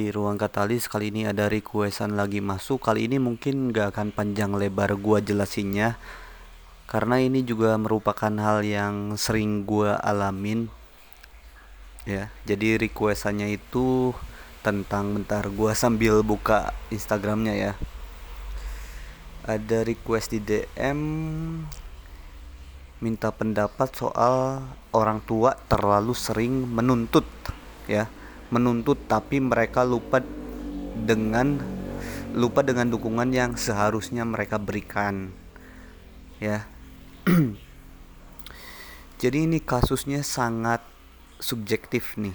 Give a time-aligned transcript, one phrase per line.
[0.00, 0.88] di ruang katalis.
[0.88, 2.80] Kali ini ada requestan lagi masuk.
[2.80, 6.00] Kali ini mungkin gak akan panjang lebar gua jelasinnya
[6.88, 10.72] karena ini juga merupakan hal yang sering gua alamin.
[12.08, 14.16] Ya jadi requestannya itu
[14.64, 17.72] tentang bentar gua sambil buka instagramnya ya.
[19.44, 21.00] Ada request di DM
[23.04, 24.64] minta pendapat soal
[24.96, 27.24] orang tua terlalu sering menuntut
[27.88, 28.08] ya
[28.50, 30.22] menuntut tapi mereka lupa
[30.94, 31.58] dengan
[32.34, 35.34] lupa dengan dukungan yang seharusnya mereka berikan.
[36.38, 36.66] Ya.
[39.22, 40.80] Jadi ini kasusnya sangat
[41.42, 42.34] subjektif nih.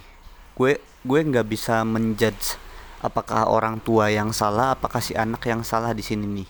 [0.56, 2.58] Gue gue nggak bisa menjudge
[3.04, 6.48] apakah orang tua yang salah apakah si anak yang salah di sini nih.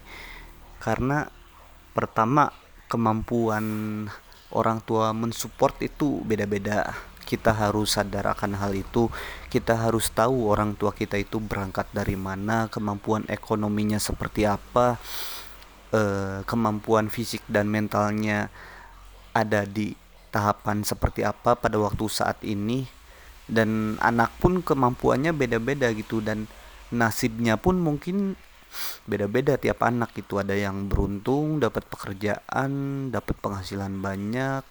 [0.83, 1.27] Karena
[1.97, 2.53] pertama
[2.87, 3.65] kemampuan
[4.55, 6.95] orang tua mensupport itu beda-beda
[7.27, 9.11] kita harus sadar akan hal itu.
[9.51, 14.97] Kita harus tahu orang tua kita itu berangkat dari mana kemampuan ekonominya seperti apa
[15.91, 18.49] eh, kemampuan fisik dan mentalnya
[19.35, 19.99] ada di
[20.31, 22.87] tahapan seperti apa pada waktu saat ini.
[23.47, 26.51] Dan anak pun kemampuannya beda-beda gitu dan
[26.91, 28.39] nasibnya pun mungkin
[29.07, 32.71] beda-beda tiap anak itu ada yang beruntung dapat pekerjaan
[33.09, 34.63] dapat penghasilan banyak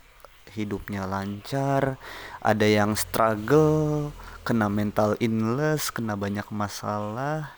[0.56, 2.00] hidupnya lancar
[2.40, 4.10] ada yang struggle
[4.48, 7.52] kena mental illness kena banyak masalah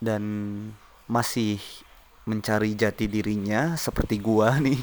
[0.00, 0.22] dan
[1.10, 1.58] masih
[2.28, 4.78] mencari jati dirinya seperti gua nih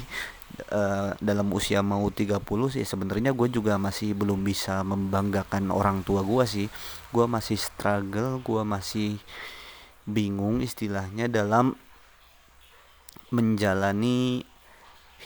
[0.74, 2.42] uh, dalam usia mau 30
[2.74, 2.84] sih.
[2.84, 6.66] Sebenarnya gue juga masih belum bisa membanggakan orang tua gua sih.
[7.14, 9.16] Gua masih struggle gua masih
[10.06, 11.74] bingung istilahnya dalam
[13.34, 14.46] menjalani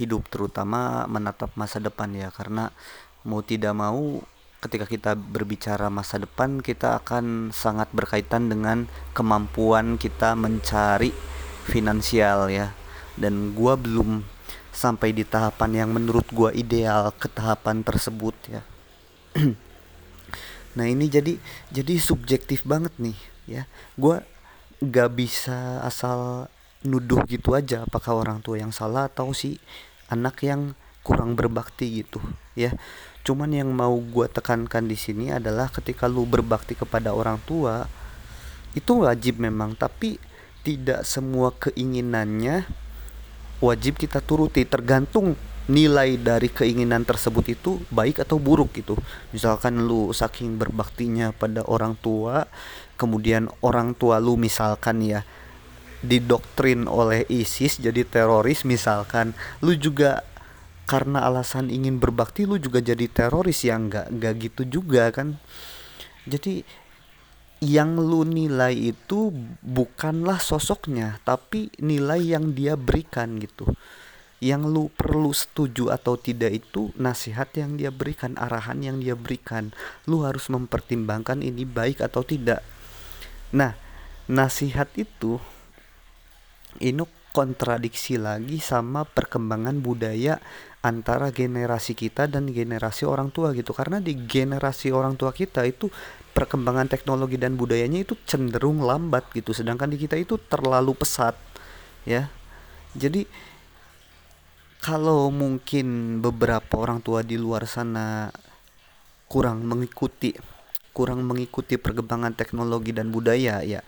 [0.01, 2.33] hidup terutama menatap masa depan ya.
[2.33, 2.73] Karena
[3.29, 4.25] mau tidak mau
[4.61, 11.13] ketika kita berbicara masa depan kita akan sangat berkaitan dengan kemampuan kita mencari
[11.69, 12.73] finansial ya.
[13.21, 14.25] Dan gua belum
[14.73, 18.63] sampai di tahapan yang menurut gua ideal ke tahapan tersebut ya.
[20.71, 21.35] Nah ini jadi
[21.75, 23.19] jadi subjektif banget nih
[23.51, 23.67] ya.
[23.99, 24.23] Gua
[24.81, 26.49] gak bisa asal
[26.81, 29.61] nuduh gitu aja apakah orang tua yang salah atau si
[30.11, 32.21] anak yang kurang berbakti gitu
[32.53, 32.77] ya.
[33.25, 37.89] Cuman yang mau gue tekankan di sini adalah ketika lu berbakti kepada orang tua
[38.77, 40.21] itu wajib memang tapi
[40.61, 42.69] tidak semua keinginannya
[43.65, 44.69] wajib kita turuti.
[44.69, 45.37] Tergantung
[45.71, 48.99] nilai dari keinginan tersebut itu baik atau buruk gitu.
[49.33, 52.45] Misalkan lu saking berbaktinya pada orang tua
[53.01, 55.25] kemudian orang tua lu misalkan ya
[56.01, 60.25] didoktrin oleh ISIS jadi teroris misalkan lu juga
[60.91, 65.39] karena alasan ingin berbakti lu juga jadi teroris ya nggak nggak gitu juga kan?
[66.27, 66.67] Jadi
[67.63, 69.31] yang lu nilai itu
[69.63, 73.71] bukanlah sosoknya tapi nilai yang dia berikan gitu.
[74.43, 79.71] Yang lu perlu setuju atau tidak itu nasihat yang dia berikan arahan yang dia berikan.
[80.11, 82.67] Lu harus mempertimbangkan ini baik atau tidak.
[83.55, 83.79] Nah
[84.27, 85.39] nasihat itu
[86.81, 90.43] ini kontradiksi lagi sama perkembangan budaya
[90.81, 93.71] antara generasi kita dan generasi orang tua gitu.
[93.71, 95.93] Karena di generasi orang tua kita itu
[96.35, 99.55] perkembangan teknologi dan budayanya itu cenderung lambat gitu.
[99.55, 101.37] Sedangkan di kita itu terlalu pesat
[102.09, 102.33] ya.
[102.97, 103.29] Jadi
[104.81, 108.33] kalau mungkin beberapa orang tua di luar sana
[109.31, 110.35] kurang mengikuti
[110.91, 113.85] kurang mengikuti perkembangan teknologi dan budaya ya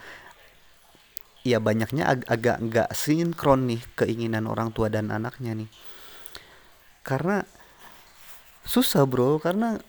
[1.42, 5.70] ya banyaknya ag agak nggak sinkron nih keinginan orang tua dan anaknya nih.
[7.02, 7.42] Karena
[8.62, 9.82] susah bro karena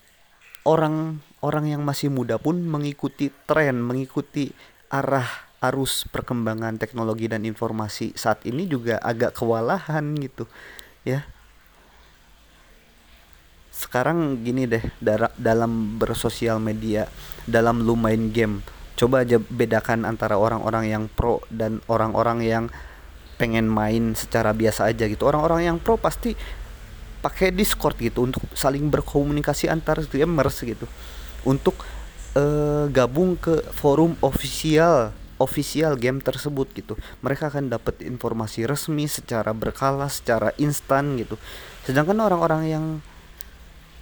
[0.66, 4.50] orang orang yang masih muda pun mengikuti tren mengikuti
[4.90, 5.26] arah
[5.62, 10.44] arus perkembangan teknologi dan informasi saat ini juga agak kewalahan gitu
[11.06, 11.24] ya.
[13.74, 14.82] Sekarang gini deh
[15.38, 17.10] dalam bersosial media
[17.46, 18.62] dalam lu main game
[18.94, 22.64] coba aja bedakan antara orang-orang yang pro dan orang-orang yang
[23.34, 25.26] pengen main secara biasa aja gitu.
[25.26, 26.38] Orang-orang yang pro pasti
[27.18, 30.86] pakai Discord gitu untuk saling berkomunikasi antar gamers gitu.
[31.42, 31.74] Untuk
[32.38, 35.10] uh, gabung ke forum official
[35.42, 36.94] official game tersebut gitu.
[37.20, 41.34] Mereka akan dapat informasi resmi secara berkala secara instan gitu.
[41.82, 42.84] Sedangkan orang-orang yang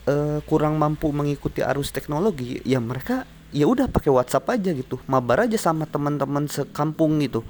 [0.06, 4.98] uh, kurang mampu mengikuti arus teknologi ya mereka ya udah pakai WhatsApp aja gitu.
[5.06, 7.44] Mabar aja sama teman-teman sekampung gitu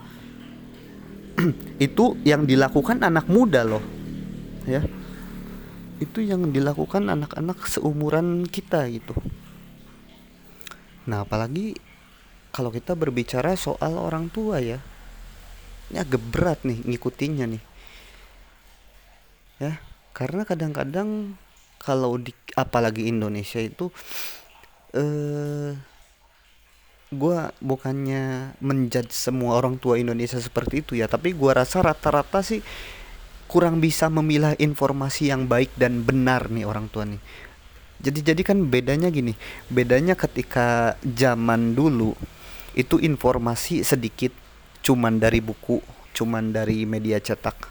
[1.87, 3.83] itu yang dilakukan anak muda loh.
[4.69, 4.85] Ya.
[6.03, 9.15] Itu yang dilakukan anak-anak seumuran kita gitu.
[11.07, 11.79] Nah apalagi
[12.51, 14.83] kalau kita berbicara soal orang tua ya.
[15.91, 17.63] Ini agak berat nih ngikutinnya nih.
[19.63, 19.79] Ya
[20.13, 21.35] karena kadang-kadang
[21.81, 23.89] kalau di apalagi Indonesia itu
[24.93, 25.73] eh
[27.13, 32.65] gua bukannya menjudge semua orang tua Indonesia seperti itu ya tapi gua rasa rata-rata sih
[33.45, 37.21] kurang bisa memilah informasi yang baik dan benar nih orang tua nih.
[38.03, 39.37] Jadi jadi kan bedanya gini
[39.69, 42.17] bedanya ketika zaman dulu
[42.73, 44.33] itu informasi sedikit
[44.83, 45.85] cuman dari buku
[46.17, 47.69] cuman dari media cetak.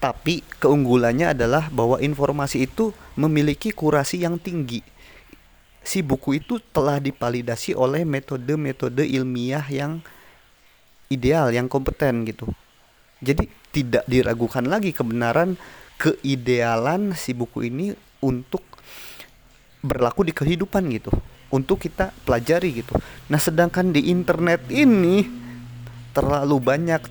[0.00, 4.93] Tapi keunggulannya adalah bahwa informasi itu memiliki kurasi yang tinggi
[5.84, 10.00] si buku itu telah dipalidasi oleh metode-metode ilmiah yang
[11.12, 12.48] ideal, yang kompeten gitu.
[13.20, 15.60] Jadi tidak diragukan lagi kebenaran
[16.00, 17.92] keidealan si buku ini
[18.24, 18.64] untuk
[19.84, 21.12] berlaku di kehidupan gitu,
[21.52, 22.96] untuk kita pelajari gitu.
[23.28, 25.28] Nah, sedangkan di internet ini
[26.16, 27.02] terlalu banyak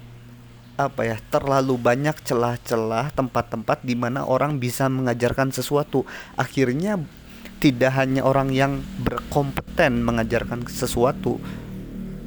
[0.74, 6.02] apa ya terlalu banyak celah-celah tempat-tempat di mana orang bisa mengajarkan sesuatu
[6.34, 6.98] akhirnya
[7.64, 11.40] tidak hanya orang yang berkompeten mengajarkan sesuatu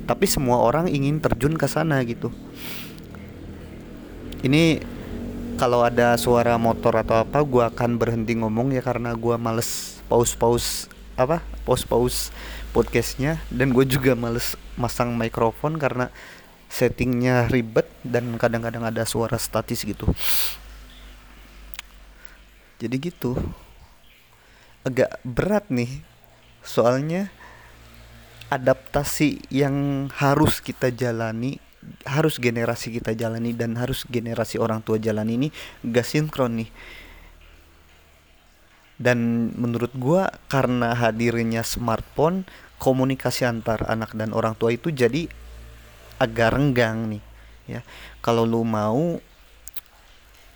[0.08, 2.32] tapi semua orang ingin terjun ke sana gitu.
[4.40, 4.80] Ini
[5.60, 10.88] kalau ada suara motor atau apa gua akan berhenti ngomong ya karena gua males pause-pause
[11.18, 12.30] apa pause-pause
[12.70, 13.42] podcastnya.
[13.50, 16.08] Dan gue juga males masang mikrofon karena
[16.70, 20.06] settingnya ribet dan kadang-kadang ada suara statis gitu.
[22.78, 23.34] Jadi gitu
[24.86, 26.06] agak berat nih.
[26.62, 27.34] Soalnya
[28.46, 31.58] adaptasi yang harus kita jalani
[32.02, 35.48] harus generasi kita jalani dan harus generasi orang tua jalani ini
[35.86, 36.70] gak sinkron nih.
[38.96, 42.48] Dan menurut gua karena hadirnya smartphone
[42.80, 45.28] komunikasi antar anak dan orang tua itu jadi
[46.16, 47.22] agak renggang nih
[47.68, 47.80] ya.
[48.24, 49.20] Kalau lu mau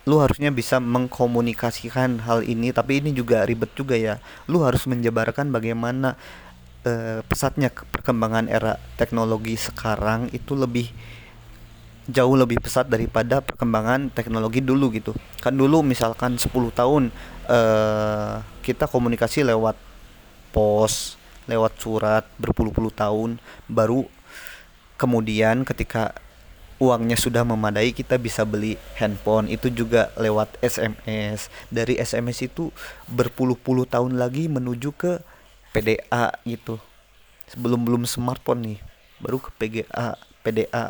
[0.09, 4.17] lu harusnya bisa mengkomunikasikan hal ini tapi ini juga ribet juga ya.
[4.49, 6.17] Lu harus menjabarkan bagaimana
[6.85, 10.89] uh, pesatnya perkembangan era teknologi sekarang itu lebih
[12.09, 15.13] jauh lebih pesat daripada perkembangan teknologi dulu gitu.
[15.37, 17.13] Kan dulu misalkan 10 tahun
[17.45, 19.77] uh, kita komunikasi lewat
[20.51, 21.17] pos
[21.49, 24.05] lewat surat berpuluh-puluh tahun baru
[24.99, 26.13] kemudian ketika
[26.81, 29.45] uangnya sudah memadai kita bisa beli handphone.
[29.45, 32.73] Itu juga lewat SMS dari SMS itu
[33.05, 35.21] berpuluh-puluh tahun lagi menuju ke
[35.77, 36.81] PDA gitu.
[37.53, 38.79] Sebelum belum smartphone nih
[39.21, 40.89] baru ke PGA PDA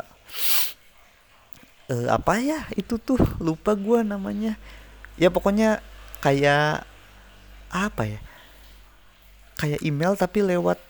[1.92, 4.56] eh, apa ya itu tuh lupa gua namanya.
[5.20, 5.84] Ya pokoknya
[6.24, 6.88] kayak
[7.68, 8.20] apa ya
[9.60, 10.80] kayak email tapi lewat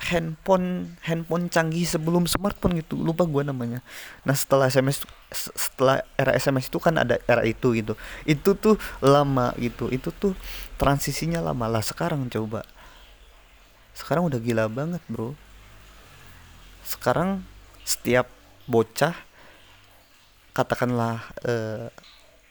[0.00, 2.96] handphone handphone canggih sebelum smartphone gitu.
[2.96, 3.84] Lupa gua namanya.
[4.24, 7.94] Nah setelah SMS setelah era SMS itu kan ada era itu gitu.
[8.24, 9.92] Itu tuh lama gitu.
[9.92, 10.32] Itu tuh
[10.80, 11.68] transisinya lama.
[11.68, 12.64] Lah sekarang coba.
[13.92, 15.36] Sekarang udah gila banget bro.
[16.82, 17.44] Sekarang
[17.84, 18.26] setiap
[18.66, 19.14] bocah
[20.52, 21.88] katakanlah eh,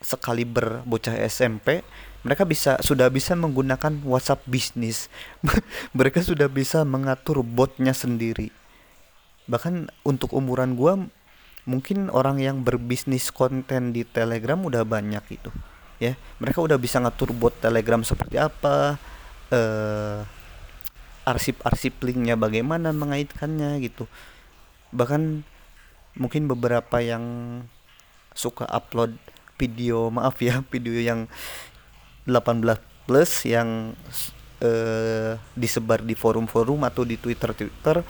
[0.01, 1.85] sekali berbocah SMP
[2.21, 5.09] mereka bisa sudah bisa menggunakan WhatsApp bisnis.
[5.97, 8.53] mereka sudah bisa mengatur botnya sendiri.
[9.49, 11.01] Bahkan untuk umuran gua
[11.65, 15.49] mungkin orang yang berbisnis konten di Telegram udah banyak itu.
[16.01, 18.97] Ya, mereka udah bisa ngatur bot Telegram seperti apa,
[19.53, 20.25] eh
[21.21, 24.09] arsip-arsip linknya bagaimana mengaitkannya gitu.
[24.89, 25.45] Bahkan
[26.17, 27.23] mungkin beberapa yang
[28.33, 29.15] suka upload
[29.59, 31.29] video maaf ya video yang
[32.25, 33.97] 18 plus yang
[34.61, 38.05] uh, disebar di forum-forum atau di Twitter-Twitter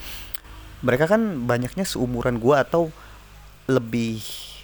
[0.81, 2.89] mereka kan banyaknya seumuran gua atau
[3.69, 4.19] lebih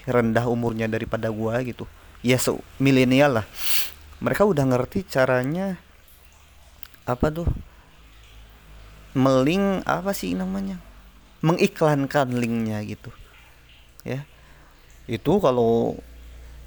[0.10, 1.86] rendah umurnya daripada gua gitu.
[2.25, 3.46] Ya so, milenial lah.
[4.18, 5.77] Mereka udah ngerti caranya
[7.06, 7.48] apa tuh
[9.16, 10.82] meling apa sih namanya
[11.46, 13.13] mengiklankan linknya gitu.
[14.01, 14.25] Ya
[15.08, 15.96] itu kalau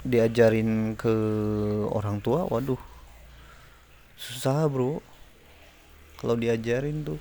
[0.06, 1.14] diajarin ke
[1.92, 2.80] orang tua waduh
[4.20, 5.00] susah bro.
[6.20, 7.20] Kalau diajarin tuh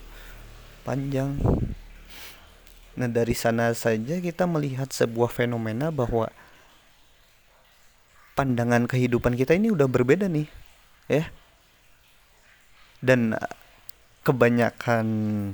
[0.84, 1.40] panjang.
[3.00, 6.28] Nah dari sana saja kita melihat sebuah fenomena bahwa
[8.36, 10.52] pandangan kehidupan kita ini udah berbeda nih
[11.08, 11.32] ya.
[13.00, 13.40] Dan
[14.28, 15.08] kebanyakan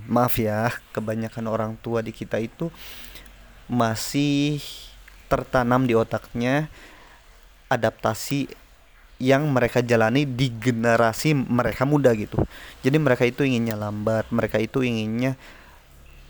[0.10, 2.74] maaf ya kebanyakan orang tua di kita itu
[3.70, 4.58] masih
[5.30, 6.66] tertanam di otaknya
[7.72, 8.52] adaptasi
[9.16, 12.36] yang mereka jalani di generasi mereka muda gitu.
[12.84, 15.40] Jadi mereka itu inginnya lambat, mereka itu inginnya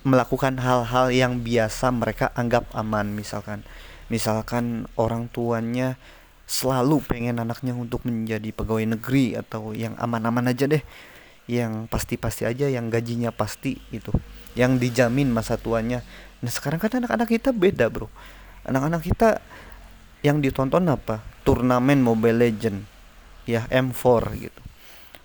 [0.05, 3.09] melakukan hal-hal yang biasa mereka anggap aman.
[3.09, 3.65] Misalkan
[4.05, 5.97] misalkan orang tuanya
[6.45, 10.85] selalu pengen anaknya untuk menjadi pegawai negeri atau yang aman-aman aja deh
[11.49, 14.13] yang pasti-pasti aja yang gajinya pasti gitu
[14.53, 16.01] yang dijamin masa tuanya.
[16.41, 18.07] Nah sekarang kan anak-anak kita beda bro.
[18.65, 19.41] Anak-anak kita
[20.25, 21.21] yang ditonton apa?
[21.45, 22.81] Turnamen Mobile Legend
[23.45, 24.61] ya M4 gitu.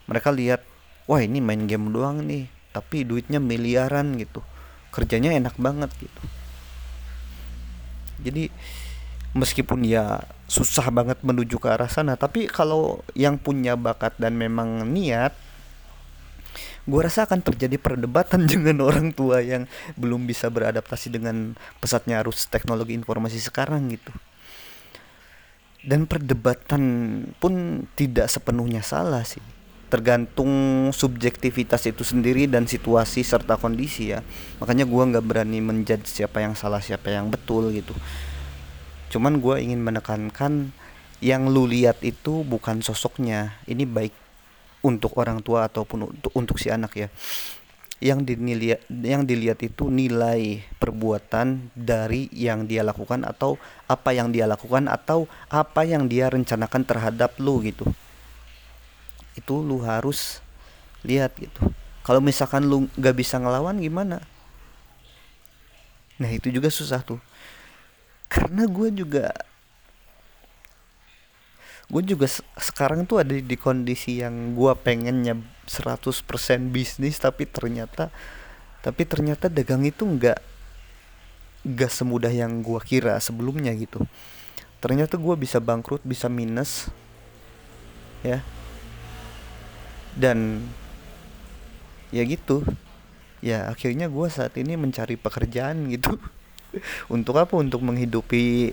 [0.04, 0.60] Mereka lihat
[1.08, 4.44] wah ini main game doang nih tapi duitnya miliaran gitu.
[4.92, 6.22] Kerjanya enak banget gitu.
[8.20, 8.52] Jadi
[9.32, 14.82] meskipun ya susah banget menuju ke arah sana tapi kalau yang punya bakat dan memang
[14.90, 15.30] niat
[16.90, 22.50] gue rasa akan terjadi perdebatan dengan orang tua yang belum bisa beradaptasi dengan pesatnya arus
[22.50, 24.10] teknologi informasi sekarang gitu
[25.80, 26.82] dan perdebatan
[27.40, 29.40] pun tidak sepenuhnya salah sih.
[29.90, 30.50] Tergantung
[30.94, 34.22] subjektivitas itu sendiri dan situasi serta kondisi ya.
[34.62, 37.96] Makanya gue nggak berani menjudge siapa yang salah siapa yang betul gitu.
[39.10, 40.70] Cuman gue ingin menekankan
[41.18, 43.58] yang lu lihat itu bukan sosoknya.
[43.66, 44.14] Ini baik
[44.86, 47.08] untuk orang tua ataupun untuk untuk si anak ya
[48.00, 54.48] yang dilihat yang dilihat itu nilai perbuatan dari yang dia lakukan atau apa yang dia
[54.48, 57.84] lakukan atau apa yang dia rencanakan terhadap lu gitu.
[59.36, 60.40] Itu lu harus
[61.04, 61.60] lihat gitu.
[62.00, 64.24] Kalau misalkan lu gak bisa ngelawan gimana?
[66.16, 67.20] Nah itu juga susah tuh.
[68.32, 69.28] Karena gue juga
[71.90, 75.34] gue juga sekarang tuh ada di kondisi yang gue pengennya
[75.66, 76.22] 100%
[76.70, 78.14] bisnis tapi ternyata
[78.80, 80.38] tapi ternyata dagang itu nggak
[81.60, 84.00] nggak semudah yang gue kira sebelumnya gitu.
[84.80, 86.88] Ternyata gue bisa bangkrut bisa minus
[88.24, 88.40] ya.
[90.16, 90.64] Dan
[92.08, 92.64] ya gitu.
[93.44, 96.16] Ya akhirnya gue saat ini mencari pekerjaan gitu.
[97.14, 97.60] Untuk apa?
[97.60, 98.72] Untuk menghidupi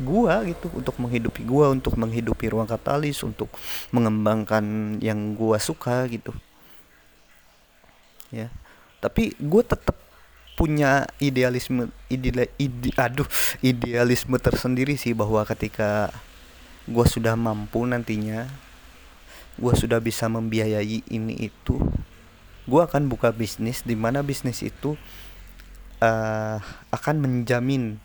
[0.00, 3.52] gua gitu untuk menghidupi gua untuk menghidupi ruang katalis untuk
[3.94, 6.34] mengembangkan yang gua suka gitu.
[8.34, 8.50] Ya
[9.04, 10.00] tapi gua tetap
[10.56, 13.28] punya idealisme ide, ide aduh
[13.60, 16.08] idealisme tersendiri sih bahwa ketika
[16.88, 18.48] gua sudah mampu nantinya
[19.60, 21.76] gua sudah bisa membiayai ini itu
[22.64, 24.96] gua akan buka bisnis di mana bisnis itu
[26.00, 26.56] uh,
[26.88, 28.00] akan menjamin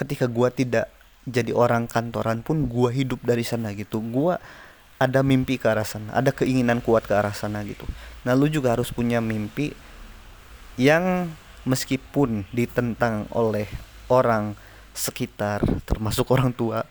[0.00, 0.88] ketika gua tidak
[1.28, 4.00] jadi orang kantoran pun gua hidup dari sana gitu.
[4.00, 4.40] Gua
[5.00, 7.88] ada mimpi ke arah sana ada keinginan kuat ke arah sana gitu.
[8.28, 9.72] Nah lu juga harus punya mimpi
[10.76, 11.32] yang
[11.64, 13.64] meskipun ditentang oleh
[14.12, 14.52] orang
[14.92, 16.84] sekitar termasuk orang tua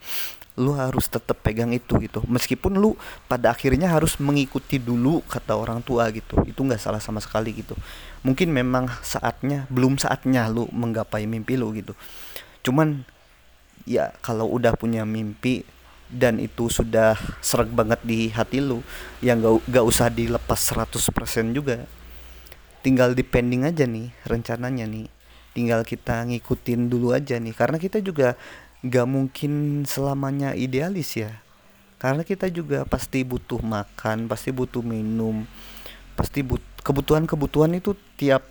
[0.59, 2.25] lu harus tetap pegang itu gitu.
[2.25, 2.97] Meskipun lu
[3.29, 7.77] pada akhirnya harus mengikuti dulu kata orang tua gitu itu nggak salah sama sekali gitu.
[8.25, 11.93] Mungkin memang saatnya belum saatnya lu menggapai mimpi lu gitu
[12.65, 13.03] cuman
[13.87, 15.65] ya kalau udah punya mimpi
[16.09, 18.81] dan itu sudah serak banget di hati lu
[19.21, 21.85] yang gak, gak usah dilepas 100% juga.
[22.81, 25.05] Tinggal depending aja nih rencananya nih.
[25.53, 27.53] Tinggal kita ngikutin dulu aja nih.
[27.53, 28.33] Karena kita juga
[28.81, 31.45] gak mungkin selamanya idealis ya.
[32.01, 35.45] Karena kita juga pasti butuh makan pasti butuh minum
[36.19, 38.43] pasti but kebutuhan-kebutuhan itu tiap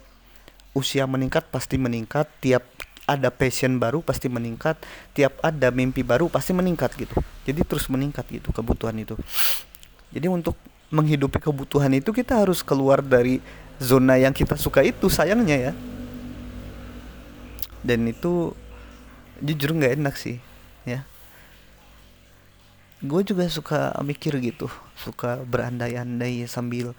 [0.73, 2.65] usia meningkat pasti meningkat tiap
[3.09, 4.77] ada passion baru pasti meningkat
[5.17, 7.17] tiap ada mimpi baru pasti meningkat gitu.
[7.49, 9.17] Jadi terus meningkat gitu kebutuhan itu.
[10.13, 10.53] Jadi untuk
[10.93, 13.41] menghidupi kebutuhan itu kita harus keluar dari
[13.81, 15.73] zona yang kita suka itu sayangnya ya.
[17.81, 18.53] Dan itu
[19.41, 20.37] jujur nggak enak sih
[20.85, 21.09] ya.
[23.01, 26.93] Gue juga suka mikir gitu suka berandai-andai sambil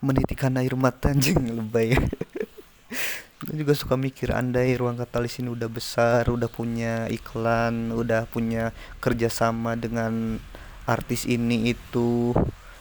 [0.00, 1.92] menitikan air mata anjing lebay
[3.38, 8.74] gue juga suka mikir andai ruang katalis ini udah besar udah punya iklan udah punya
[8.98, 10.42] kerjasama dengan
[10.88, 12.34] artis ini itu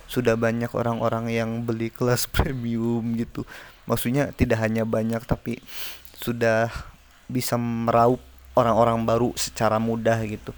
[0.08, 3.44] sudah banyak orang-orang yang beli kelas premium gitu.
[3.86, 5.60] Maksudnya tidak hanya banyak tapi
[6.18, 6.72] sudah
[7.28, 8.24] bisa meraup
[8.56, 10.56] orang-orang baru secara mudah gitu.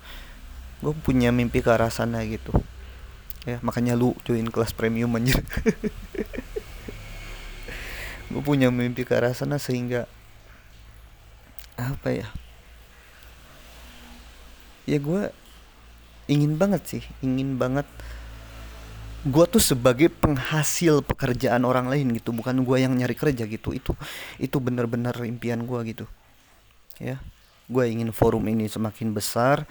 [0.79, 2.53] Gue punya mimpi ke arah sana gitu.
[3.43, 5.41] Ya makanya lu join kelas premium anjir
[8.29, 10.05] gue punya mimpi ke arah sana sehingga
[11.75, 12.27] apa ya?
[14.85, 15.33] Ya gue
[16.29, 17.89] ingin banget sih ingin banget
[19.25, 23.73] gue tuh sebagai penghasil pekerjaan orang lain gitu bukan gue yang nyari kerja gitu.
[23.73, 23.93] Itu
[24.37, 26.05] itu bener-bener impian gue gitu.
[27.01, 27.17] Ya
[27.69, 29.65] gue ingin forum ini semakin besar.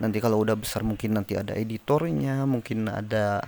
[0.00, 3.44] Nanti kalau udah besar mungkin nanti ada editornya mungkin ada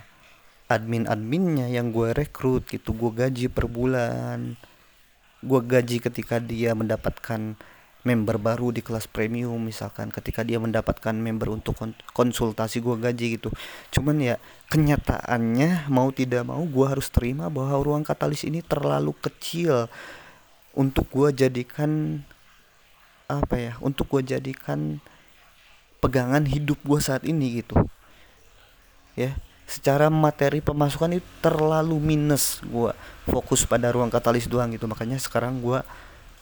[0.71, 4.55] admin adminnya yang gue rekrut gitu gue gaji per bulan.
[5.43, 7.59] Gue gaji ketika dia mendapatkan
[8.03, 11.79] member baru di kelas premium misalkan ketika dia mendapatkan member untuk
[12.15, 13.51] konsultasi gue gaji gitu.
[13.95, 14.37] Cuman ya
[14.71, 19.87] kenyataannya mau tidak mau gue harus terima bahwa ruang katalis ini terlalu kecil
[20.75, 22.23] untuk gue jadikan
[23.31, 24.99] apa ya untuk gue jadikan
[26.03, 27.79] pegangan hidup gue saat ini gitu.
[29.15, 32.61] Ya secara materi pemasukan itu terlalu minus.
[32.65, 32.93] Gue
[33.27, 34.85] fokus pada ruang katalis doang gitu.
[34.91, 35.81] Makanya sekarang gue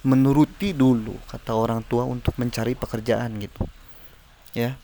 [0.00, 3.64] menuruti dulu kata orang tua untuk mencari pekerjaan gitu.
[4.56, 4.76] Ya.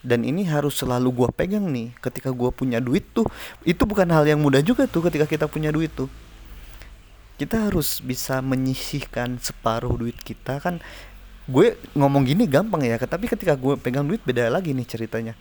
[0.00, 3.28] Dan ini harus selalu gue pegang nih ketika gue punya duit tuh
[3.68, 6.08] itu bukan hal yang mudah juga tuh ketika kita punya duit tuh.
[7.36, 10.56] Kita harus bisa menyisihkan separuh duit kita.
[10.60, 10.80] Kan
[11.50, 15.34] gue ngomong gini gampang ya tapi ketika gue pegang duit beda lagi nih ceritanya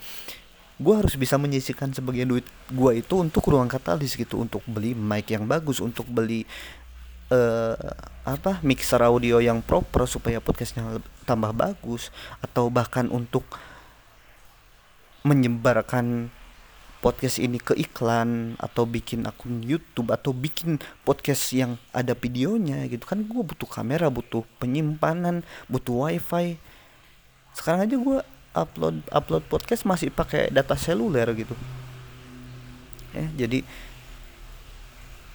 [0.79, 5.27] gue harus bisa menyisihkan sebagian duit gue itu untuk ruang katalis gitu untuk beli mic
[5.27, 6.47] yang bagus untuk beli
[7.35, 7.75] uh,
[8.23, 13.43] apa mixer audio yang proper supaya podcastnya tambah bagus atau bahkan untuk
[15.27, 16.31] menyebarkan
[16.99, 23.07] podcast ini ke iklan atau bikin akun YouTube atau bikin podcast yang ada videonya gitu.
[23.07, 26.59] Kan gue butuh kamera butuh penyimpanan butuh wifi.
[27.55, 28.19] Sekarang aja gue
[28.53, 31.53] upload upload podcast masih pakai data seluler gitu.
[33.13, 33.65] Ya jadi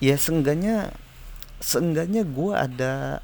[0.03, 0.95] ya seenggaknya
[1.63, 3.23] seenggaknya gue ada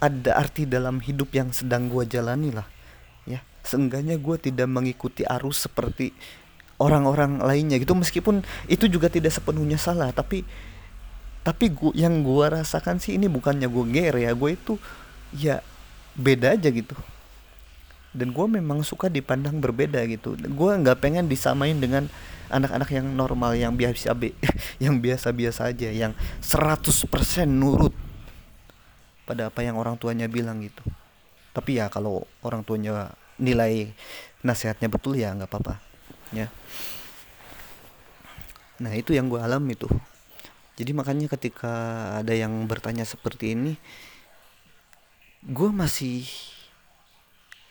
[0.00, 2.68] ada arti dalam hidup yang sedang gue jalani lah.
[3.28, 6.12] Ya seenggaknya gue tidak mengikuti arus seperti
[6.80, 7.92] orang-orang lainnya gitu.
[7.92, 10.44] Meskipun itu juga tidak sepenuhnya salah tapi
[11.40, 14.76] tapi gua yang gue rasakan sih ini bukannya gue ger ya gue itu
[15.32, 15.64] ya
[16.12, 16.92] beda aja gitu
[18.10, 20.34] dan gue memang suka dipandang berbeda gitu.
[20.34, 22.10] Gue nggak pengen disamain dengan
[22.50, 24.18] anak-anak yang normal yang biasa
[24.84, 26.12] yang biasa-biasa aja yang
[26.42, 26.90] 100%
[27.46, 27.94] nurut
[29.22, 30.82] pada apa yang orang tuanya bilang gitu.
[31.54, 33.94] Tapi ya kalau orang tuanya nilai
[34.42, 35.78] nasihatnya betul ya nggak apa-apa
[36.34, 36.50] ya.
[38.82, 39.92] Nah itu yang gue alami tuh.
[40.74, 41.74] Jadi makanya ketika
[42.24, 43.76] ada yang bertanya seperti ini
[45.40, 46.28] gue masih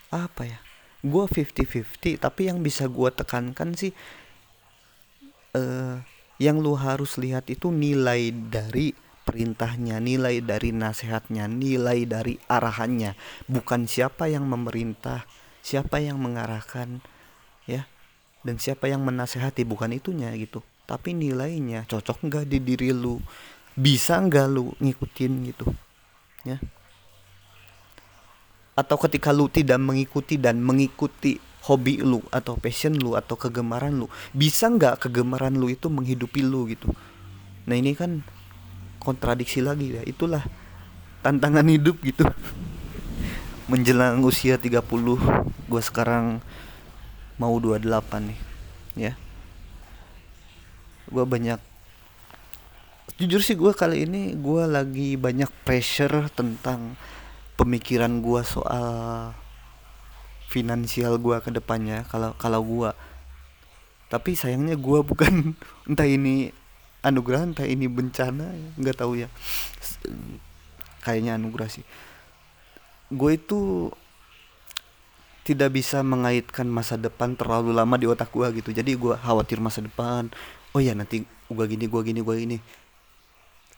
[0.09, 0.59] apa ya
[0.99, 3.95] gue 50-50 tapi yang bisa gue tekankan sih
[5.55, 6.03] uh,
[6.39, 8.91] yang lu harus lihat itu nilai dari
[9.29, 13.13] perintahnya nilai dari nasihatnya nilai dari arahannya.
[13.45, 15.29] Bukan siapa yang memerintah
[15.61, 17.03] siapa yang mengarahkan
[17.69, 17.85] ya
[18.41, 20.65] dan siapa yang menasehati bukan itunya gitu.
[20.89, 23.21] Tapi nilainya cocok nggak di diri lu?
[23.77, 25.69] Bisa nggak lu ngikutin gitu
[26.47, 26.57] ya
[28.73, 34.07] atau ketika lu tidak mengikuti dan mengikuti hobi lu atau passion lu atau kegemaran lu
[34.31, 36.89] bisa nggak kegemaran lu itu menghidupi lu gitu?
[37.69, 38.25] Nah ini kan
[38.97, 40.01] kontradiksi lagi ya.
[40.03, 40.41] Itulah
[41.21, 42.25] tantangan hidup gitu.
[43.71, 44.81] Menjelang usia 30
[45.69, 46.41] gue sekarang
[47.37, 47.85] mau 28
[48.25, 48.39] nih
[48.97, 49.13] ya.
[51.09, 51.61] Gue banyak
[53.19, 56.95] jujur sih gue kali ini gue lagi banyak pressure tentang
[57.59, 59.35] pemikiran gue soal
[60.47, 62.89] finansial gue ke depannya kalau kalau gue
[64.09, 65.53] tapi sayangnya gue bukan
[65.85, 66.55] entah ini
[67.03, 69.29] anugerah entah ini bencana nggak tahu ya.
[71.03, 71.85] Kayaknya anugerah sih.
[73.11, 73.91] Gue itu
[75.47, 78.73] tidak bisa mengaitkan masa depan terlalu lama di otak gue gitu.
[78.75, 80.27] Jadi gue khawatir masa depan
[80.73, 82.57] oh ya nanti gue gini gue gini gue ini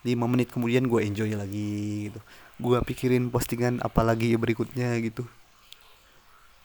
[0.01, 2.19] lima menit kemudian gue enjoy lagi gitu.
[2.61, 5.25] Gue pikirin postingan apalagi berikutnya gitu.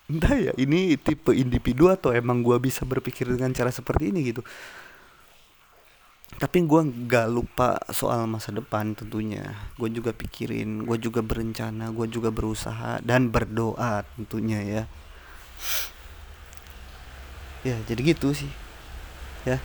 [0.06, 4.42] Entah ya ini tipe individu atau emang gue bisa berpikir dengan cara seperti ini gitu.
[6.36, 9.56] Tapi gue gak lupa soal masa depan tentunya.
[9.74, 14.82] Gue juga pikirin gue juga berencana gue juga berusaha dan berdoa tentunya ya.
[17.66, 18.52] Ya jadi gitu sih.
[19.42, 19.58] Ya.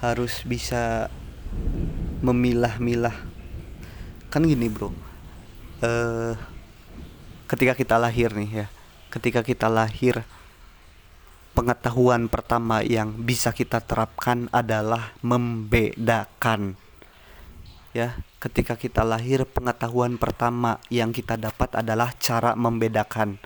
[0.00, 1.12] Harus bisa
[2.24, 3.16] memilah-milah.
[4.32, 4.88] Kan gini bro.
[5.84, 6.32] Uh,
[7.44, 8.66] ketika kita lahir nih ya
[9.14, 10.26] ketika kita lahir
[11.54, 16.74] pengetahuan pertama yang bisa kita terapkan adalah membedakan.
[17.94, 23.38] Ya ketika kita lahir pengetahuan pertama yang kita dapat adalah cara membedakan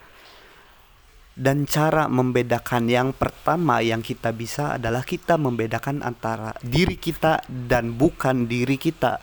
[1.38, 7.94] dan cara membedakan yang pertama yang kita bisa adalah kita membedakan antara diri kita dan
[7.94, 9.22] bukan diri kita.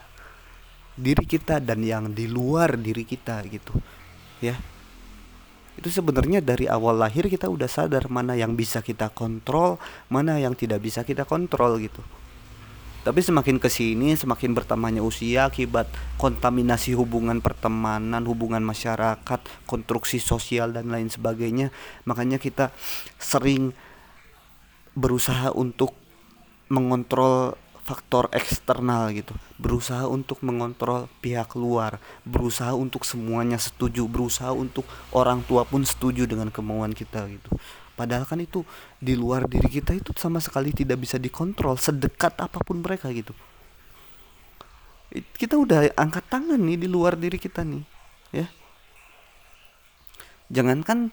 [0.96, 3.76] Diri kita dan yang di luar diri kita gitu
[4.40, 4.56] ya.
[5.76, 9.76] Itu sebenarnya dari awal lahir kita udah sadar mana yang bisa kita kontrol
[10.08, 12.00] mana yang tidak bisa kita kontrol gitu
[13.06, 15.86] tapi semakin ke sini semakin bertambahnya usia akibat
[16.18, 19.38] kontaminasi hubungan pertemanan hubungan masyarakat
[19.70, 21.70] konstruksi sosial dan lain sebagainya
[22.02, 22.74] makanya kita
[23.22, 23.70] sering
[24.98, 25.94] berusaha untuk
[26.66, 27.54] mengontrol
[27.86, 29.30] faktor eksternal gitu.
[29.62, 34.82] Berusaha untuk mengontrol pihak luar berusaha untuk semuanya setuju berusaha untuk
[35.14, 37.54] orang tua pun setuju dengan kemauan kita gitu
[37.96, 38.62] padahal kan itu
[39.00, 43.32] di luar diri kita itu sama sekali tidak bisa dikontrol sedekat apa pun mereka gitu.
[45.40, 47.82] Kita udah angkat tangan nih di luar diri kita nih
[48.36, 48.46] ya.
[50.52, 51.10] Jangankan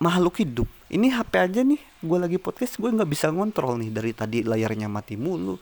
[0.00, 4.12] makhluk hidup ini HP aja nih gue lagi podcast gue nggak bisa ngontrol nih dari
[4.14, 5.58] tadi layarnya mati mulu.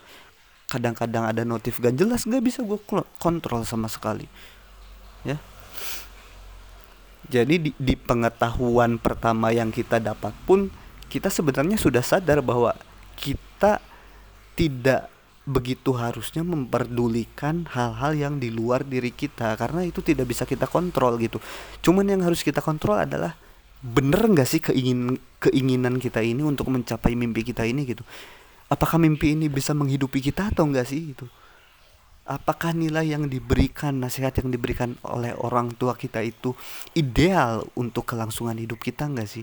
[0.71, 2.79] Kadang-kadang ada notif gak jelas gak bisa gue
[3.19, 4.31] kontrol sama sekali
[5.27, 5.35] ya
[7.29, 10.73] jadi di, di pengetahuan pertama yang kita dapat pun
[11.11, 12.73] kita sebenarnya sudah sadar bahwa
[13.19, 13.83] kita
[14.55, 15.11] tidak
[15.45, 21.19] begitu harusnya memperdulikan hal-hal yang di luar diri kita karena itu tidak bisa kita kontrol
[21.19, 21.43] gitu.
[21.83, 23.35] Cuman yang harus kita kontrol adalah
[23.83, 28.07] bener nggak sih keingin keinginan kita ini untuk mencapai mimpi kita ini gitu?
[28.71, 31.27] Apakah mimpi ini bisa menghidupi kita atau enggak sih itu
[32.31, 36.55] apakah nilai yang diberikan nasihat yang diberikan oleh orang tua kita itu
[36.95, 39.43] ideal untuk kelangsungan hidup kita enggak sih?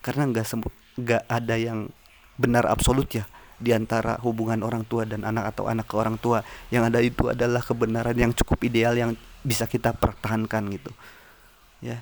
[0.00, 0.48] Karena enggak
[0.96, 1.92] enggak ada yang
[2.40, 3.28] benar absolut ya
[3.60, 6.40] di antara hubungan orang tua dan anak atau anak ke orang tua.
[6.72, 9.12] Yang ada itu adalah kebenaran yang cukup ideal yang
[9.44, 10.90] bisa kita pertahankan gitu.
[11.84, 12.00] Ya.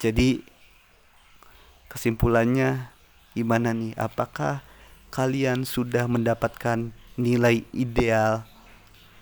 [0.00, 0.40] Jadi
[1.92, 2.88] kesimpulannya
[3.36, 3.92] gimana nih?
[4.00, 4.64] Apakah
[5.12, 8.48] kalian sudah mendapatkan nilai ideal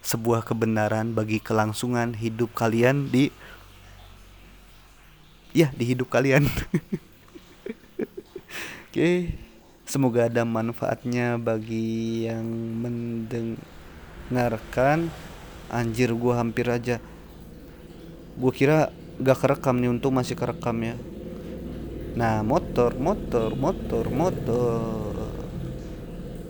[0.02, 3.30] sebuah kebenaran bagi kelangsungan hidup kalian di
[5.52, 6.46] ya di hidup kalian.
[8.88, 9.28] Oke,
[9.84, 12.46] semoga ada manfaatnya bagi yang
[12.84, 15.10] mendengarkan.
[15.68, 16.96] Anjir, gua hampir aja.
[18.40, 18.88] Gua kira
[19.20, 20.96] gak kerekam nih, untuk masih kerekam ya.
[22.16, 25.28] Nah, motor, motor, motor, motor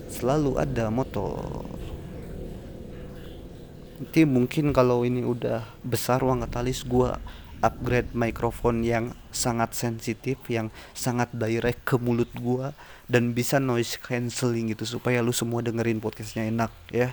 [0.09, 1.78] selalu ada motor
[3.99, 7.19] nanti mungkin kalau ini udah besar ruang katalis gua
[7.59, 12.71] upgrade mikrofon yang sangat sensitif yang sangat direct ke mulut gua
[13.11, 17.11] dan bisa noise cancelling gitu supaya lu semua dengerin podcastnya enak ya.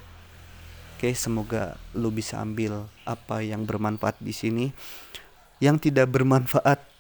[0.96, 4.66] Oke semoga lu bisa ambil apa yang bermanfaat di sini.
[5.58, 6.95] Yang tidak bermanfaat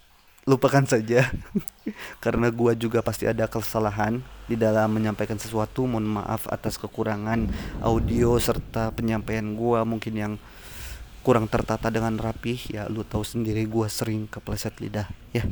[0.45, 1.29] lupakan saja.
[2.23, 7.49] Karena gua juga pasti ada kesalahan di dalam menyampaikan sesuatu mohon maaf atas kekurangan
[7.81, 10.34] audio serta penyampaian gua mungkin yang
[11.25, 12.62] kurang tertata dengan rapih.
[12.69, 15.43] Ya lu tahu sendiri gua sering kepleset lidah ya.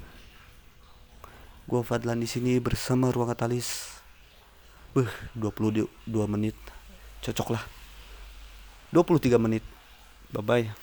[1.65, 3.89] Gua Fadlan di sini bersama ruang katalis.
[4.93, 5.89] Beuh, 22
[6.29, 6.53] menit.
[7.25, 7.63] Cocok lah
[8.93, 9.65] 23 menit.
[10.29, 10.82] Bye bye